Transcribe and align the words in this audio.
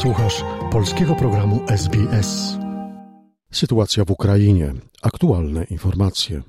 Słuchasz 0.00 0.44
polskiego 0.72 1.14
programu 1.14 1.60
SBS. 1.68 2.58
Sytuacja 3.52 4.04
w 4.04 4.10
Ukrainie. 4.10 4.72
Aktualne 5.02 5.64
informacje. 5.64 6.42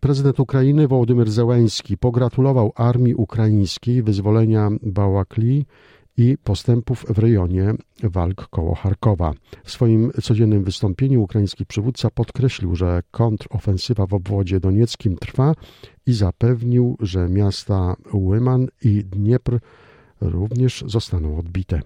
Prezydent 0.00 0.40
Ukrainy 0.40 0.88
Wołodymyr 0.88 1.30
Zełenski 1.30 1.98
pogratulował 1.98 2.72
armii 2.76 3.14
ukraińskiej 3.14 4.02
wyzwolenia 4.02 4.70
Bałakli 4.82 5.66
i 6.16 6.36
postępów 6.44 7.04
w 7.08 7.18
rejonie 7.18 7.74
walk 8.02 8.48
koło 8.48 8.74
Charkowa. 8.74 9.32
W 9.64 9.70
swoim 9.70 10.10
codziennym 10.22 10.64
wystąpieniu 10.64 11.22
ukraiński 11.22 11.66
przywódca 11.66 12.10
podkreślił, 12.10 12.74
że 12.74 13.02
kontrofensywa 13.10 14.06
w 14.06 14.14
obwodzie 14.14 14.60
donieckim 14.60 15.16
trwa 15.16 15.54
i 16.06 16.12
zapewnił, 16.12 16.96
że 17.00 17.28
miasta 17.28 17.96
Łyman 18.12 18.68
i 18.82 19.04
Dniepr 19.04 19.58
również 20.30 20.84
zostaną 20.86 21.38
odbite. 21.38 21.80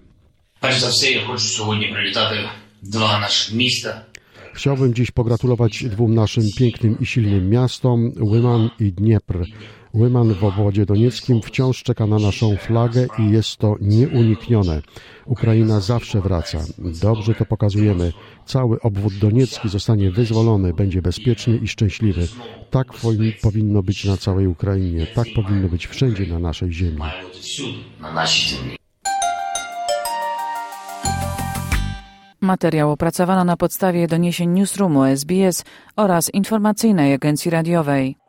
Chciałbym 4.53 4.93
dziś 4.93 5.11
pogratulować 5.11 5.83
dwóm 5.83 6.15
naszym 6.15 6.43
pięknym 6.57 6.97
i 6.99 7.05
silnym 7.05 7.49
miastom, 7.49 8.11
Łyman 8.19 8.69
i 8.79 8.93
Dniepr. 8.93 9.45
Łyman 9.93 10.33
w 10.33 10.43
obwodzie 10.43 10.85
donieckim 10.85 11.41
wciąż 11.41 11.83
czeka 11.83 12.07
na 12.07 12.19
naszą 12.19 12.57
flagę 12.57 13.07
i 13.19 13.31
jest 13.31 13.57
to 13.57 13.75
nieuniknione. 13.81 14.81
Ukraina 15.25 15.79
zawsze 15.79 16.21
wraca. 16.21 16.59
Dobrze 17.01 17.35
to 17.35 17.45
pokazujemy. 17.45 18.13
Cały 18.45 18.81
obwód 18.81 19.13
doniecki 19.13 19.69
zostanie 19.69 20.11
wyzwolony, 20.11 20.73
będzie 20.73 21.01
bezpieczny 21.01 21.57
i 21.57 21.67
szczęśliwy. 21.67 22.27
Tak 22.69 22.87
powinno 23.41 23.83
być 23.83 24.05
na 24.05 24.17
całej 24.17 24.47
Ukrainie. 24.47 25.07
Tak 25.15 25.27
powinno 25.35 25.69
być 25.69 25.87
wszędzie 25.87 26.27
na 26.27 26.39
naszej 26.39 26.73
ziemi. 26.73 27.01
Materiał 32.41 32.91
opracowano 32.91 33.43
na 33.43 33.57
podstawie 33.57 34.07
doniesień 34.07 34.49
Newsroomu 34.49 35.03
SBS 35.03 35.63
oraz 35.95 36.33
informacyjnej 36.33 37.13
agencji 37.13 37.51
radiowej. 37.51 38.28